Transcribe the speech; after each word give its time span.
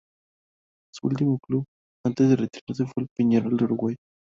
Su 0.91 1.05
último 1.05 1.37
club 1.37 1.63
antes 2.03 2.27
de 2.27 2.35
retirarse 2.35 2.87
fue 2.91 3.05
Peñarol 3.15 3.55
de 3.55 3.65
Uruguay. 3.65 3.95